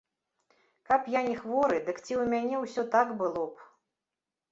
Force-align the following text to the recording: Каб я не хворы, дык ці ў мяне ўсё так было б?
Каб 0.89 1.01
я 1.15 1.21
не 1.27 1.35
хворы, 1.41 1.77
дык 1.89 1.97
ці 2.05 2.13
ў 2.21 2.31
мяне 2.31 2.55
ўсё 2.63 2.87
так 2.97 3.07
было 3.21 3.45
б? 3.53 3.61